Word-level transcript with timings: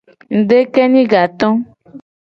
Ngudekenye 0.37 1.03
gato. 1.13 1.47